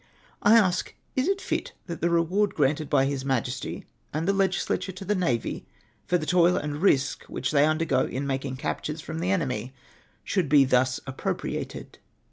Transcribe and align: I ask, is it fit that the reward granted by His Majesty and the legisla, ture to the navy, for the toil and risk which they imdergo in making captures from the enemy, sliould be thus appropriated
I 0.41 0.57
ask, 0.57 0.95
is 1.15 1.27
it 1.27 1.39
fit 1.39 1.73
that 1.85 2.01
the 2.01 2.09
reward 2.09 2.55
granted 2.55 2.89
by 2.89 3.05
His 3.05 3.23
Majesty 3.23 3.85
and 4.11 4.27
the 4.27 4.33
legisla, 4.33 4.81
ture 4.81 4.95
to 4.95 5.05
the 5.05 5.13
navy, 5.13 5.67
for 6.07 6.17
the 6.17 6.25
toil 6.25 6.57
and 6.57 6.81
risk 6.81 7.25
which 7.25 7.51
they 7.51 7.61
imdergo 7.65 8.09
in 8.09 8.25
making 8.25 8.55
captures 8.55 8.99
from 8.99 9.19
the 9.19 9.29
enemy, 9.29 9.75
sliould 10.25 10.49
be 10.49 10.65
thus 10.65 11.01
appropriated 11.05 11.99